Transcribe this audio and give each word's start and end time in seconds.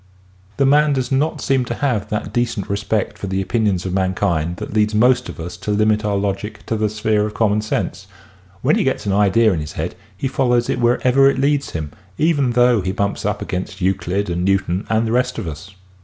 The 0.57 0.65
man 0.65 0.93
does 0.93 1.11
not 1.11 1.41
seem 1.41 1.63
to 1.65 1.75
have 1.75 2.09
that 2.09 2.33
decent 2.33 2.67
re 2.67 2.75
40 2.75 2.75
EASY 2.75 2.85
LESSONS 2.85 2.87
IN 2.87 2.97
EINSTEIN 2.97 3.07
spect 3.07 3.17
for 3.19 3.27
the 3.27 3.41
opinions 3.43 3.85
of 3.85 3.93
mankind 3.93 4.57
that 4.57 4.73
leads 4.73 4.95
most 4.95 5.29
of 5.29 5.39
us 5.39 5.55
to 5.57 5.69
limit 5.69 6.03
our 6.03 6.17
logic 6.17 6.65
to 6.65 6.75
the 6.75 6.89
sphere 6.89 7.27
of 7.27 7.35
common 7.35 7.61
sense. 7.61 8.07
When 8.63 8.77
he 8.77 8.83
gets 8.83 9.05
an 9.05 9.13
idea 9.13 9.53
in 9.53 9.59
his 9.59 9.73
head 9.73 9.93
he 10.17 10.27
follows 10.27 10.71
it 10.71 10.79
wher 10.79 10.97
ever 11.03 11.29
it 11.29 11.37
leads 11.37 11.69
him 11.73 11.91
even 12.17 12.53
though 12.53 12.81
he 12.81 12.91
bumps 12.91 13.27
up 13.27 13.43
against 13.43 13.79
Euclid 13.79 14.27
and 14.31 14.43
Newton 14.43 14.87
and 14.89 15.05
the 15.05 15.11
rest 15.11 15.37
of 15.37 15.47
us. 15.47 15.69